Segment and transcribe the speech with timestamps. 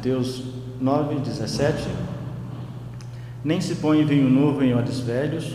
[0.00, 0.42] Mateus
[0.80, 1.86] 9, 17.
[3.44, 5.52] Nem se põe vinho novo em odres velhos,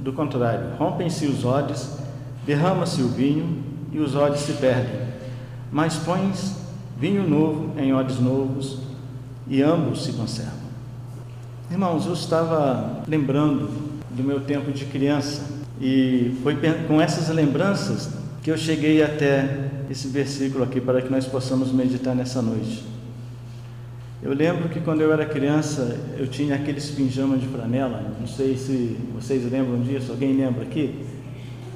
[0.00, 1.98] do contrário, rompem-se os odres,
[2.46, 5.00] derrama-se o vinho e os odres se perdem.
[5.72, 6.54] Mas pões
[6.96, 8.78] vinho novo em odres novos
[9.48, 10.68] e ambos se conservam.
[11.68, 13.68] Irmãos, eu estava lembrando
[14.12, 15.42] do meu tempo de criança
[15.80, 18.10] e foi com essas lembranças
[18.44, 22.97] que eu cheguei até esse versículo aqui para que nós possamos meditar nessa noite.
[24.20, 28.56] Eu lembro que quando eu era criança eu tinha aqueles pijamas de franela, não sei
[28.56, 31.06] se vocês lembram disso, alguém lembra aqui?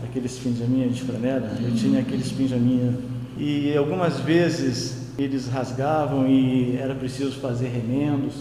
[0.03, 1.57] Aqueles pijaminhas de franela?
[1.63, 2.97] Eu tinha aqueles pijaminhas
[3.39, 8.35] e algumas vezes eles rasgavam e era preciso fazer remendos.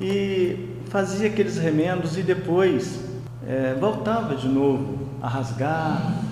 [0.00, 3.00] E fazia aqueles remendos e depois
[3.44, 6.22] é, voltava de novo a rasgar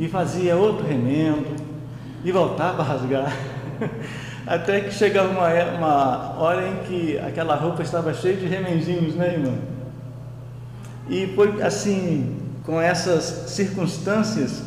[0.00, 1.46] e fazia outro remendo
[2.24, 3.36] e voltava a rasgar.
[4.46, 9.34] Até que chegava uma, uma hora em que aquela roupa estava cheia de remendinhos, né,
[9.34, 9.58] irmão?
[11.08, 14.62] E foi assim, com essas circunstâncias,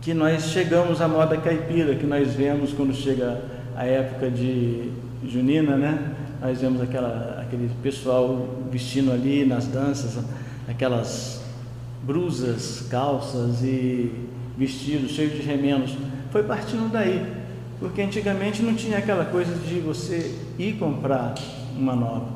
[0.00, 3.42] que nós chegamos à moda caipira, que nós vemos quando chega
[3.76, 4.90] a época de
[5.26, 6.14] junina, né?
[6.40, 10.22] Nós vemos aquela, aquele pessoal vestindo ali nas danças,
[10.68, 11.42] aquelas
[12.02, 14.10] brusas, calças e
[14.56, 15.94] vestidos cheios de remendos.
[16.30, 17.39] Foi partindo daí,
[17.80, 21.34] porque antigamente não tinha aquela coisa de você ir comprar
[21.74, 22.28] uma nova.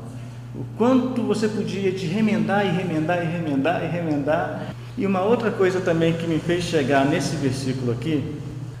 [0.55, 5.51] O quanto você podia te remendar e remendar e remendar e remendar e uma outra
[5.51, 8.23] coisa também que me fez chegar nesse versículo aqui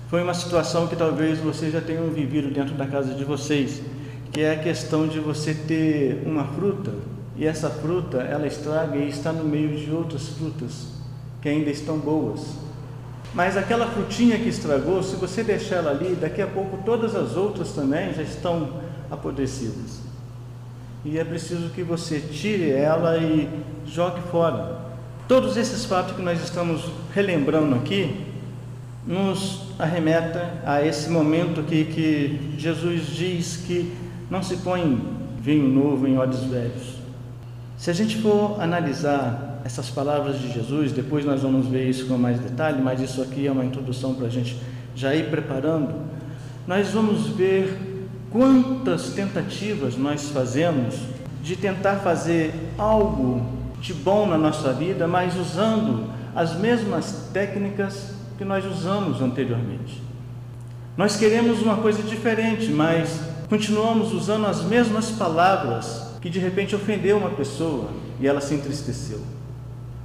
[0.09, 3.81] foi uma situação que talvez vocês já tenham vivido dentro da casa de vocês,
[4.31, 6.93] que é a questão de você ter uma fruta
[7.35, 10.87] e essa fruta ela estraga e está no meio de outras frutas
[11.41, 12.64] que ainda estão boas.
[13.35, 17.35] Mas aquela frutinha que estragou, se você deixar ela ali, daqui a pouco todas as
[17.35, 18.69] outras também já estão
[19.11, 19.99] apodrecidas.
[21.03, 23.49] E é preciso que você tire ela e
[23.85, 24.79] jogue fora.
[25.27, 28.25] Todos esses fatos que nós estamos relembrando aqui
[29.05, 33.93] nos arremeta a esse momento aqui que Jesus diz que
[34.31, 34.97] não se põe
[35.41, 36.95] vinho novo em odres velhos.
[37.77, 42.19] Se a gente for analisar essas palavras de Jesus, depois nós vamos ver isso com
[42.19, 44.55] mais detalhe, mas isso aqui é uma introdução para a gente
[44.95, 45.91] já ir preparando.
[46.67, 47.75] Nós vamos ver
[48.29, 50.93] quantas tentativas nós fazemos
[51.41, 53.43] de tentar fazer algo
[53.81, 59.99] de bom na nossa vida, mas usando as mesmas técnicas que nós usamos anteriormente.
[60.95, 67.17] Nós queremos uma coisa diferente, mas continuamos usando as mesmas palavras que de repente ofendeu
[67.17, 67.89] uma pessoa
[68.19, 69.34] e ela se entristeceu.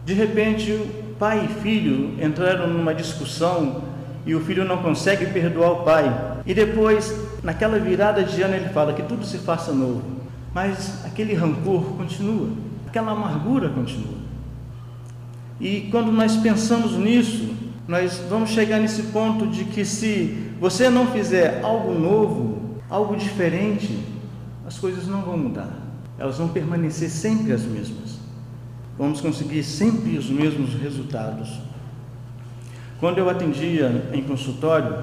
[0.05, 0.81] De repente,
[1.19, 3.83] pai e filho entraram numa discussão
[4.27, 6.41] e o filho não consegue perdoar o pai.
[6.47, 10.03] E depois, naquela virada de ano, ele fala que tudo se faça novo.
[10.53, 12.49] Mas aquele rancor continua
[12.91, 14.19] aquela amargura continua.
[15.61, 17.55] E quando nós pensamos nisso,
[17.87, 24.05] nós vamos chegar nesse ponto de que se você não fizer algo novo, algo diferente,
[24.67, 25.71] as coisas não vão mudar.
[26.19, 28.19] Elas vão permanecer sempre as mesmas.
[29.01, 31.49] Vamos conseguir sempre os mesmos resultados.
[32.99, 34.95] Quando eu atendia em consultório,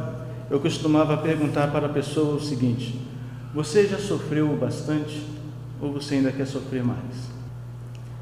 [0.51, 2.93] eu costumava perguntar para a pessoa o seguinte:
[3.55, 5.25] Você já sofreu bastante
[5.81, 7.31] ou você ainda quer sofrer mais?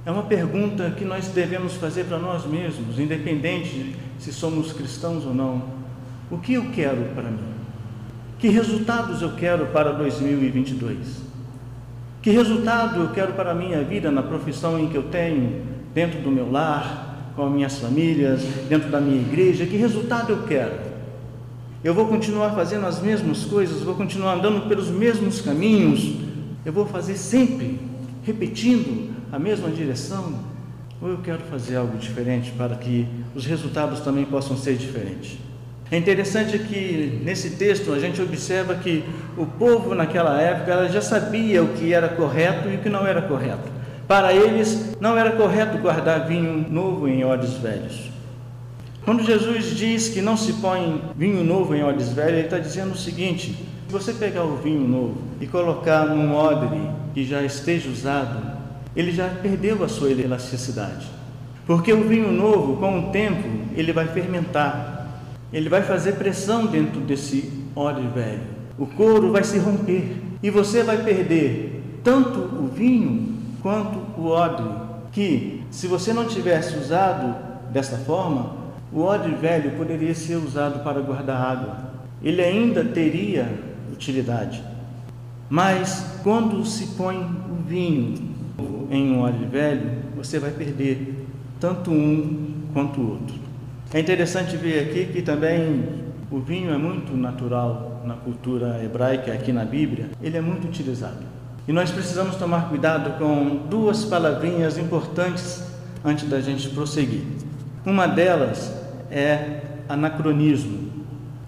[0.05, 5.25] É uma pergunta que nós devemos fazer para nós mesmos, independente de se somos cristãos
[5.25, 5.61] ou não.
[6.31, 7.53] O que eu quero para mim?
[8.39, 11.24] Que resultados eu quero para 2022?
[12.25, 15.61] Que resultado eu quero para a minha vida na profissão em que eu tenho,
[15.93, 19.63] dentro do meu lar, com as minhas famílias, dentro da minha igreja?
[19.63, 20.73] Que resultado eu quero?
[21.83, 26.15] Eu vou continuar fazendo as mesmas coisas, vou continuar andando pelos mesmos caminhos,
[26.65, 27.79] eu vou fazer sempre,
[28.23, 30.33] repetindo a mesma direção?
[30.99, 35.37] Ou eu quero fazer algo diferente para que os resultados também possam ser diferentes?
[35.91, 39.03] É interessante que nesse texto a gente observa que
[39.37, 43.21] o povo naquela época já sabia o que era correto e o que não era
[43.21, 43.71] correto.
[44.07, 48.11] Para eles não era correto guardar vinho novo em odres velhos.
[49.03, 52.93] Quando Jesus diz que não se põe vinho novo em odres velhos, ele está dizendo
[52.93, 53.55] o seguinte:
[53.87, 56.81] se você pegar o vinho novo e colocar num odre
[57.13, 58.41] que já esteja usado,
[58.95, 61.05] ele já perdeu a sua elasticidade.
[61.67, 64.94] Porque o vinho novo, com o tempo, ele vai fermentar,
[65.55, 68.41] ele vai fazer pressão dentro desse óleo velho.
[68.77, 74.81] O couro vai se romper e você vai perder tanto o vinho quanto o óleo.
[75.13, 77.37] Que, se você não tivesse usado
[77.71, 78.53] dessa forma,
[78.91, 81.77] o óleo velho poderia ser usado para guardar água.
[82.21, 83.47] Ele ainda teria
[83.93, 84.61] utilidade.
[85.49, 88.13] Mas quando se põe o vinho
[88.91, 91.25] em um óleo velho, você vai perder
[91.61, 93.44] tanto um quanto o outro.
[93.95, 99.53] É interessante ver aqui que também o vinho é muito natural na cultura hebraica, aqui
[99.53, 101.23] na Bíblia, ele é muito utilizado.
[101.65, 105.63] E nós precisamos tomar cuidado com duas palavrinhas importantes
[106.03, 107.21] antes da gente prosseguir.
[107.85, 108.69] Uma delas
[109.09, 110.89] é anacronismo.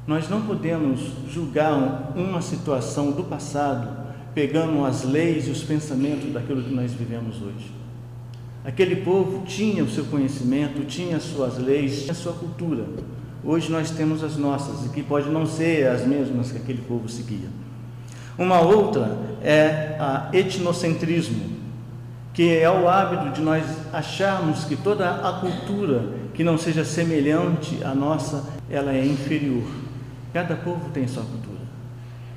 [0.08, 3.90] Nós não podemos julgar uma situação do passado
[4.34, 7.87] pegando as leis e os pensamentos daquilo que nós vivemos hoje.
[8.68, 12.84] Aquele povo tinha o seu conhecimento, tinha as suas leis, tinha a sua cultura.
[13.42, 17.08] Hoje nós temos as nossas, e que pode não ser as mesmas que aquele povo
[17.08, 17.48] seguia.
[18.38, 21.44] Uma outra é a etnocentrismo,
[22.34, 26.04] que é o hábito de nós acharmos que toda a cultura
[26.34, 29.64] que não seja semelhante à nossa, ela é inferior.
[30.34, 31.62] Cada povo tem sua cultura.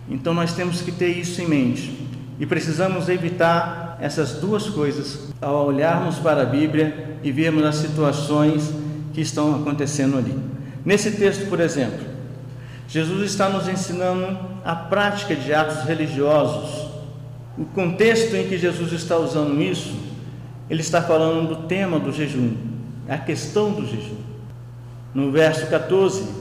[0.09, 2.00] Então nós temos que ter isso em mente
[2.41, 8.73] e precisamos evitar essas duas coisas ao olharmos para a Bíblia e vermos as situações
[9.13, 10.35] que estão acontecendo ali.
[10.83, 12.01] Nesse texto, por exemplo,
[12.89, 16.89] Jesus está nos ensinando a prática de atos religiosos.
[17.59, 19.95] O contexto em que Jesus está usando isso,
[20.71, 22.55] ele está falando do tema do jejum,
[23.07, 24.17] a questão do jejum.
[25.13, 26.40] No verso 14,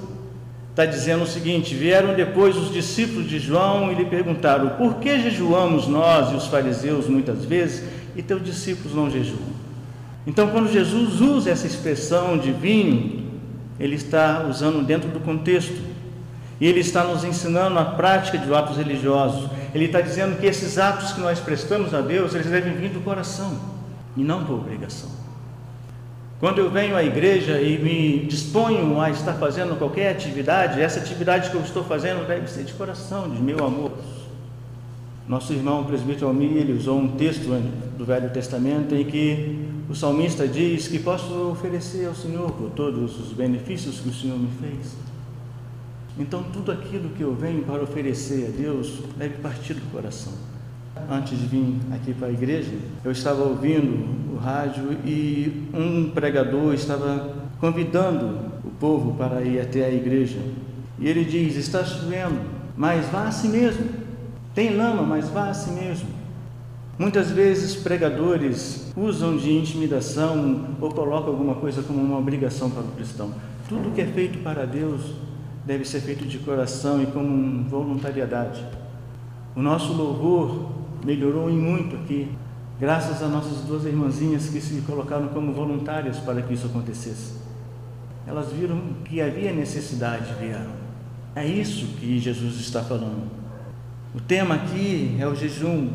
[0.79, 5.19] está dizendo o seguinte: Vieram depois os discípulos de João e lhe perguntaram: Por que
[5.19, 7.83] jejuamos nós e os fariseus muitas vezes
[8.15, 9.59] e teus discípulos não jejuam?
[10.25, 13.25] Então, quando Jesus usa essa expressão de vinho,
[13.79, 15.81] ele está usando dentro do contexto
[16.61, 19.49] e ele está nos ensinando a prática de atos religiosos.
[19.73, 23.01] Ele está dizendo que esses atos que nós prestamos a Deus, eles devem vir do
[23.01, 23.59] coração
[24.15, 25.09] e não por obrigação.
[26.39, 31.49] Quando eu venho à igreja e me disponho a estar fazendo qualquer atividade, essa atividade
[31.49, 33.91] que eu estou fazendo deve ser de coração, de meu amor.
[35.27, 37.49] Nosso irmão presbítero Almir, ele usou um texto
[37.97, 43.19] do Velho Testamento em que o salmista diz que posso oferecer ao Senhor por todos
[43.19, 44.95] os benefícios que o Senhor me fez.
[46.17, 50.33] Então, tudo aquilo que eu venho para oferecer a Deus deve partir do coração.
[51.09, 52.71] Antes de vir aqui para a igreja,
[53.03, 59.85] eu estava ouvindo o rádio e um pregador estava convidando o povo para ir até
[59.85, 60.39] a igreja.
[60.97, 62.39] E ele diz: Está chovendo,
[62.75, 63.85] mas vá assim mesmo.
[64.53, 66.07] Tem lama, mas vá assim mesmo.
[66.97, 72.91] Muitas vezes pregadores usam de intimidação ou colocam alguma coisa como uma obrigação para o
[72.91, 73.33] cristão.
[73.69, 75.13] Tudo que é feito para Deus
[75.65, 78.65] deve ser feito de coração e com voluntariedade.
[79.55, 82.29] O nosso louvor melhorou em muito aqui,
[82.79, 87.33] graças a nossas duas irmãzinhas que se colocaram como voluntárias para que isso acontecesse.
[88.27, 90.71] Elas viram que havia necessidade, vieram.
[91.35, 93.29] É isso que Jesus está falando.
[94.13, 95.89] O tema aqui é o jejum.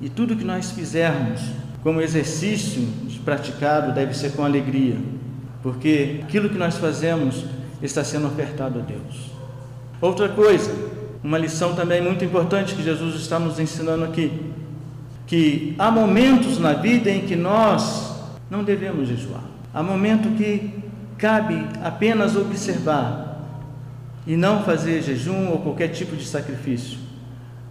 [0.00, 1.40] E tudo que nós fizermos
[1.82, 2.82] como exercício
[3.24, 4.96] praticado deve ser com alegria,
[5.62, 7.44] porque aquilo que nós fazemos
[7.82, 9.30] está sendo ofertado a Deus.
[10.00, 10.70] Outra coisa,
[11.24, 14.30] uma lição também muito importante que Jesus está nos ensinando aqui,
[15.26, 18.14] que há momentos na vida em que nós
[18.50, 19.42] não devemos jejuar.
[19.72, 20.70] Há momento que
[21.16, 23.40] cabe apenas observar
[24.26, 26.98] e não fazer jejum ou qualquer tipo de sacrifício,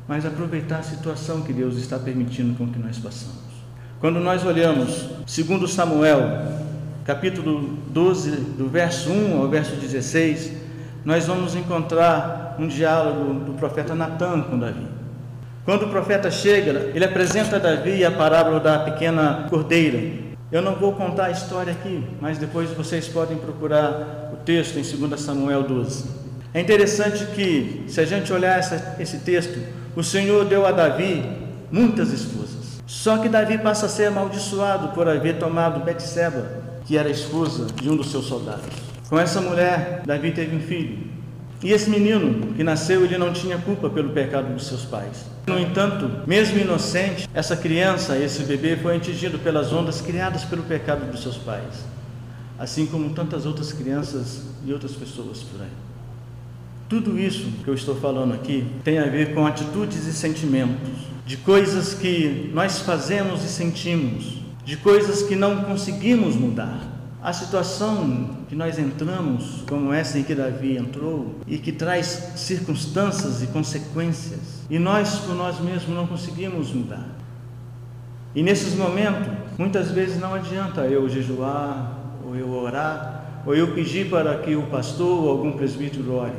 [0.07, 3.43] mas aproveitar a situação que Deus está permitindo com que nós passamos.
[3.99, 6.19] Quando nós olhamos, segundo Samuel,
[7.05, 10.62] capítulo 12, do verso 1 ao verso 16,
[11.05, 14.87] nós vamos encontrar um diálogo do profeta Natan com Davi.
[15.65, 20.23] Quando o profeta chega, ele apresenta a Davi a parábola da pequena cordeira.
[20.51, 25.07] Eu não vou contar a história aqui, mas depois vocês podem procurar o texto em
[25.07, 26.05] 2 Samuel 12.
[26.53, 29.59] É interessante que, se a gente olhar essa, esse texto,
[29.95, 31.23] o Senhor deu a Davi
[31.71, 32.81] muitas esposas.
[32.85, 36.45] Só que Davi passa a ser amaldiçoado por haver tomado Betseba,
[36.85, 38.92] que era esposa de um dos seus soldados.
[39.13, 40.97] Com essa mulher, Davi teve um filho.
[41.61, 45.27] E esse menino que nasceu, ele não tinha culpa pelo pecado dos seus pais.
[45.45, 51.11] No entanto, mesmo inocente, essa criança, esse bebê, foi atingido pelas ondas criadas pelo pecado
[51.11, 51.85] dos seus pais,
[52.57, 55.69] assim como tantas outras crianças e outras pessoas por aí.
[56.89, 60.89] Tudo isso que eu estou falando aqui tem a ver com atitudes e sentimentos,
[61.23, 66.79] de coisas que nós fazemos e sentimos de coisas que não conseguimos mudar.
[67.21, 73.41] A situação que nós entramos, como essa em que Davi entrou, e que traz circunstâncias
[73.41, 77.09] e consequências, e nós por nós mesmos não conseguimos mudar.
[78.35, 84.07] E nesses momentos, muitas vezes não adianta eu jejuar, ou eu orar, ou eu pedir
[84.07, 86.33] para que o pastor ou algum presbítero ore.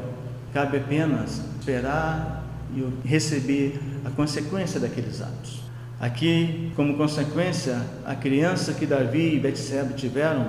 [0.53, 2.45] Cabe apenas esperar
[2.77, 5.65] e receber a consequência daqueles atos.
[5.99, 10.47] Aqui, como consequência, a criança que Davi e Betseba tiveram,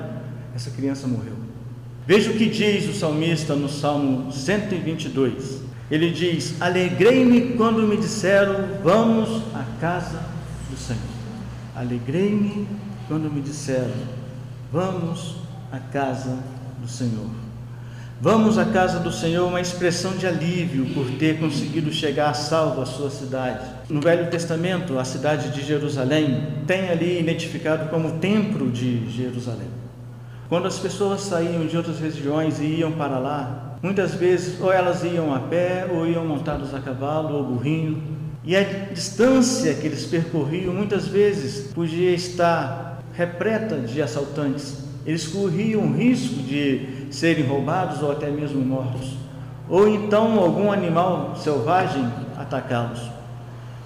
[0.55, 1.45] essa criança morreu.
[2.08, 5.62] Veja o que diz o salmista no Salmo 122.
[5.90, 10.22] Ele diz: Alegrei-me quando me disseram, vamos à casa
[10.70, 11.02] do Senhor.
[11.76, 12.68] Alegrei-me
[13.08, 13.94] quando me disseram,
[14.72, 15.36] vamos
[15.72, 16.38] à casa
[16.80, 17.30] do Senhor.
[18.22, 22.82] Vamos à casa do Senhor, uma expressão de alívio por ter conseguido chegar a salvo
[22.82, 23.66] à sua cidade.
[23.90, 29.85] No Velho Testamento, a cidade de Jerusalém tem ali identificado como o templo de Jerusalém.
[30.48, 35.04] Quando as pessoas saíam de outras regiões e iam para lá, muitas vezes ou elas
[35.04, 38.02] iam a pé ou iam montados a cavalo ou burrinho,
[38.44, 44.86] e a distância que eles percorriam muitas vezes podia estar repleta de assaltantes.
[45.04, 49.14] Eles corriam risco de serem roubados ou até mesmo mortos,
[49.68, 52.06] ou então algum animal selvagem
[52.38, 53.02] atacá-los.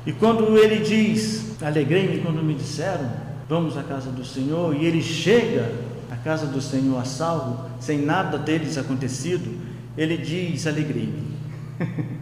[0.05, 3.09] E quando ele diz: Alegrei-me quando me disseram,
[3.47, 8.03] vamos à casa do Senhor, e ele chega à casa do Senhor a salvo, sem
[8.05, 9.49] nada deles acontecido,
[9.97, 11.37] ele diz: Alegrei-me.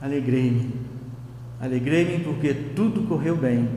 [0.00, 0.70] Alegrei-me.
[1.60, 3.68] Alegrei-me porque tudo correu bem.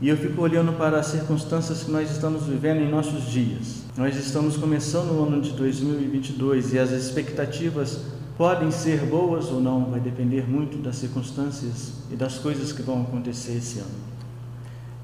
[0.00, 3.84] E eu fico olhando para as circunstâncias que nós estamos vivendo em nossos dias.
[3.96, 8.02] Nós estamos começando o ano de 2022 e as expectativas
[8.36, 13.02] podem ser boas ou não, vai depender muito das circunstâncias e das coisas que vão
[13.02, 14.15] acontecer esse ano.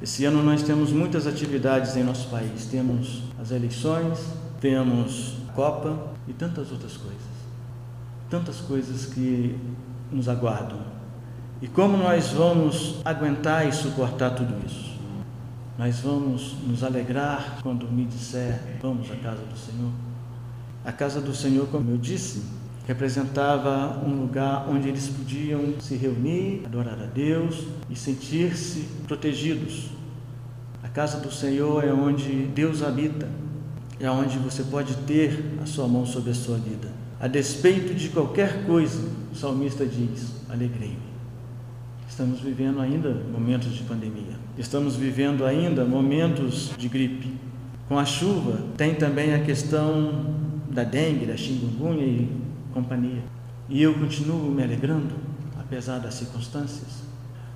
[0.03, 2.67] Esse ano nós temos muitas atividades em nosso país.
[2.67, 4.19] Temos as eleições,
[4.61, 7.21] temos a Copa e tantas outras coisas.
[8.29, 9.57] Tantas coisas que
[10.11, 10.81] nos aguardam.
[11.61, 14.91] E como nós vamos aguentar e suportar tudo isso?
[15.79, 19.93] Nós vamos nos alegrar quando me disser, vamos à casa do Senhor?
[20.85, 22.43] A casa do Senhor, como eu disse,
[22.87, 29.91] representava um lugar onde eles podiam se reunir, adorar a Deus e sentir-se protegidos.
[30.83, 33.29] A casa do Senhor é onde Deus habita,
[34.01, 36.89] é onde você pode ter a sua mão sobre a sua vida.
[37.21, 39.01] A despeito de qualquer coisa,
[39.33, 41.13] o salmista diz: alegrei-me.
[42.09, 44.37] Estamos vivendo ainda momentos de pandemia.
[44.59, 47.33] Estamos vivendo ainda momentos de gripe.
[47.89, 50.35] Com a chuva, tem também a questão
[50.69, 52.29] da dengue, da chikungunya e
[52.73, 53.23] companhia.
[53.69, 55.15] E eu continuo me alegrando,
[55.59, 57.03] apesar das circunstâncias.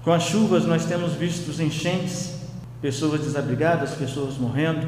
[0.02, 2.40] Com as chuvas, nós temos visto enchentes,
[2.80, 4.86] pessoas desabrigadas, pessoas morrendo.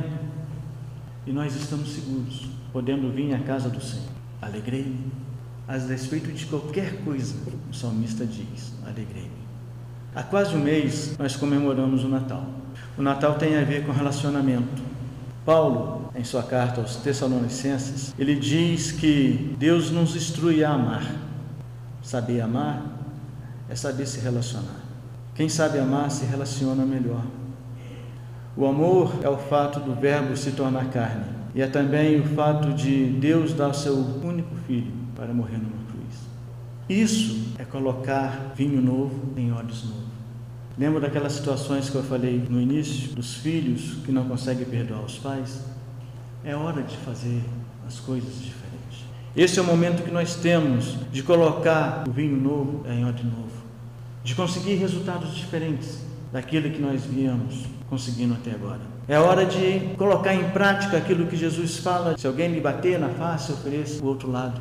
[1.26, 4.08] E nós estamos seguros, podendo vir à casa do Senhor.
[4.40, 5.12] Alegrei-me.
[5.66, 7.34] A respeito de qualquer coisa,
[7.70, 9.38] o salmista diz: alegrei-me.
[10.14, 12.46] Há quase um mês nós comemoramos o Natal.
[12.96, 14.82] O Natal tem a ver com relacionamento.
[15.48, 21.10] Paulo, em sua carta aos Tessalonicenses, ele diz que Deus nos instrui a amar.
[22.02, 22.82] Saber amar
[23.66, 24.76] é saber se relacionar.
[25.34, 27.24] Quem sabe amar se relaciona melhor.
[28.54, 31.24] O amor é o fato do Verbo se tornar carne,
[31.54, 35.82] e é também o fato de Deus dar o seu único filho para morrer numa
[35.90, 36.26] cruz.
[36.90, 40.17] Isso é colocar vinho novo em olhos novos.
[40.78, 45.18] Lembra daquelas situações que eu falei no início, dos filhos que não conseguem perdoar os
[45.18, 45.64] pais?
[46.44, 47.42] É hora de fazer
[47.84, 49.04] as coisas diferentes.
[49.36, 53.64] Esse é o momento que nós temos de colocar o vinho novo em óleo novo,
[54.22, 56.00] de conseguir resultados diferentes
[56.32, 58.80] daquilo que nós viemos conseguindo até agora.
[59.08, 63.08] É hora de colocar em prática aquilo que Jesus fala: se alguém lhe bater na
[63.08, 64.60] face, ofereça o outro lado.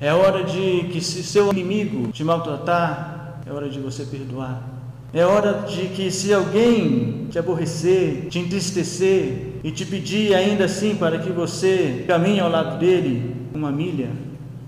[0.00, 4.77] É hora de que, se seu inimigo te maltratar, é hora de você perdoar.
[5.12, 10.94] É hora de que, se alguém te aborrecer, te entristecer e te pedir ainda assim
[10.96, 14.10] para que você caminhe ao lado dele uma milha,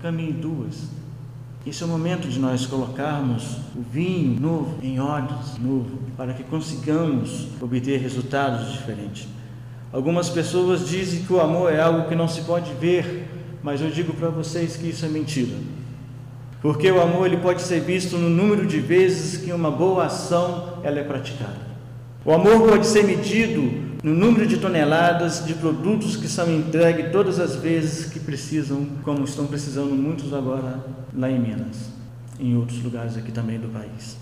[0.01, 0.89] caminhe duas.
[1.65, 6.43] Esse é o momento de nós colocarmos o vinho novo em olhos novo, para que
[6.43, 9.27] consigamos obter resultados diferentes.
[9.93, 13.27] Algumas pessoas dizem que o amor é algo que não se pode ver,
[13.61, 15.55] mas eu digo para vocês que isso é mentira.
[16.61, 20.77] Porque o amor ele pode ser visto no número de vezes que uma boa ação
[20.83, 21.71] ela é praticada.
[22.23, 27.39] O amor pode ser medido no número de toneladas de produtos que são entregues todas
[27.39, 30.79] as vezes que precisam, como estão precisando muitos agora
[31.15, 31.89] lá em Minas,
[32.39, 34.17] em outros lugares aqui também do país.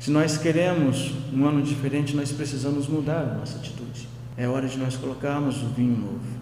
[0.00, 4.08] Se nós queremos um ano diferente, nós precisamos mudar a nossa atitude.
[4.36, 6.38] É hora de nós colocarmos o vinho novo.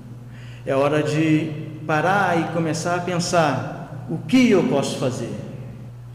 [0.65, 1.51] É hora de
[1.87, 3.76] parar e começar a pensar
[4.09, 5.33] o que eu posso fazer?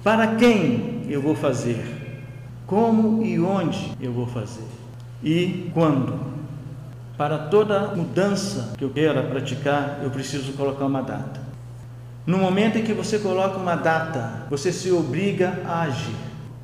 [0.03, 1.99] Para quem eu vou fazer?
[2.65, 4.65] Como e onde eu vou fazer?
[5.23, 6.19] E quando?
[7.17, 11.41] Para toda mudança que eu queira praticar, eu preciso colocar uma data.
[12.25, 16.15] No momento em que você coloca uma data, você se obriga a agir,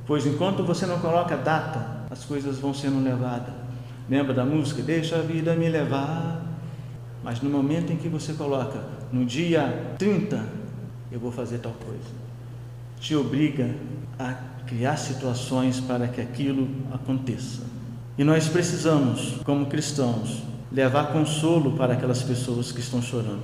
[0.05, 3.53] pois enquanto você não coloca data, as coisas vão sendo levadas.
[4.09, 4.81] Lembra da música?
[4.81, 6.41] Deixa a vida me levar.
[7.23, 8.79] Mas no momento em que você coloca,
[9.11, 10.41] no dia 30,
[11.11, 12.09] eu vou fazer tal coisa,
[12.99, 13.73] te obriga
[14.19, 14.33] a
[14.65, 17.61] criar situações para que aquilo aconteça.
[18.17, 23.43] E nós precisamos, como cristãos, levar consolo para aquelas pessoas que estão chorando.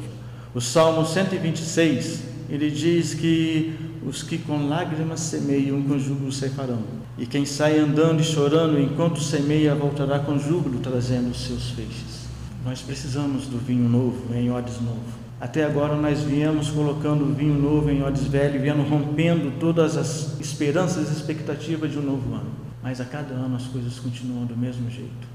[0.53, 6.83] O Salmo 126, ele diz que os que com lágrimas semeiam, com júbilo ceifarão.
[7.17, 12.23] E quem sai andando e chorando enquanto semeia, voltará com júbilo, trazendo os seus feixes.
[12.65, 15.22] Nós precisamos do vinho novo, em odres novo.
[15.43, 21.09] Até agora nós viemos colocando vinho novo em odres velho, viemos rompendo todas as esperanças
[21.09, 22.49] e expectativas de um novo ano.
[22.81, 25.27] Mas a cada ano as coisas continuam do mesmo jeito.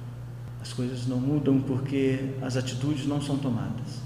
[0.62, 4.00] As coisas não mudam porque as atitudes não são tomadas.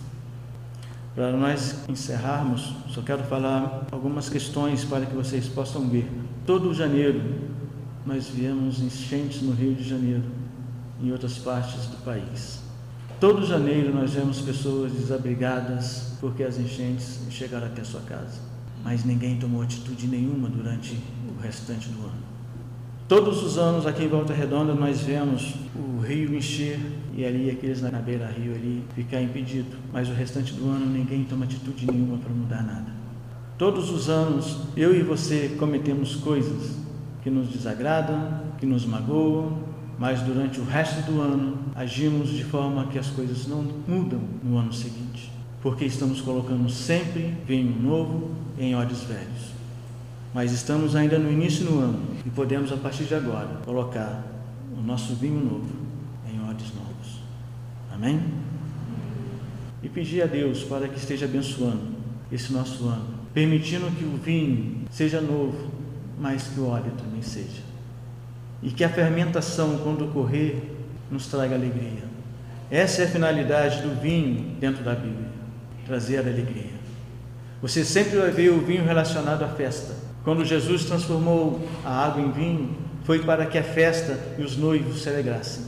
[1.14, 6.10] Para nós encerrarmos, só quero falar algumas questões para que vocês possam ver.
[6.44, 7.22] Todo janeiro
[8.04, 10.24] nós viemos enchentes no Rio de Janeiro
[11.00, 12.61] e em outras partes do país.
[13.22, 18.40] Todo janeiro nós vemos pessoas desabrigadas porque as enchentes chegaram até a sua casa,
[18.82, 20.98] mas ninguém tomou atitude nenhuma durante
[21.28, 22.20] o restante do ano.
[23.06, 26.80] Todos os anos aqui em Volta Redonda nós vemos o rio encher
[27.14, 31.22] e ali aqueles na beira rio ali ficar impedido, mas o restante do ano ninguém
[31.22, 32.90] toma atitude nenhuma para mudar nada.
[33.56, 36.76] Todos os anos eu e você cometemos coisas
[37.22, 42.86] que nos desagradam, que nos magoam, mas durante o resto do ano agimos de forma
[42.86, 45.30] que as coisas não mudam no ano seguinte,
[45.62, 49.52] porque estamos colocando sempre vinho novo em olhos velhos
[50.34, 54.24] mas estamos ainda no início do ano e podemos, a partir de agora, colocar
[54.76, 55.68] o nosso vinho novo
[56.26, 57.20] em odres novos.
[57.92, 58.20] Amém?
[59.82, 61.92] E pedir a Deus para que esteja abençoando
[62.30, 65.70] esse nosso ano, permitindo que o vinho seja novo,
[66.18, 67.71] mas que o óleo também seja.
[68.62, 70.56] E que a fermentação, quando ocorrer,
[71.10, 72.04] nos traga alegria.
[72.70, 75.28] Essa é a finalidade do vinho dentro da Bíblia:
[75.86, 76.72] trazer alegria.
[77.60, 82.30] Você sempre vai ver o vinho relacionado à festa quando Jesus transformou a água em
[82.30, 85.64] vinho, foi para que a festa e os noivos se alegrassem.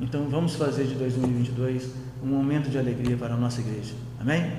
[0.00, 1.90] Então vamos fazer de 2022
[2.22, 3.94] um momento de alegria para a nossa igreja.
[4.20, 4.52] Amém?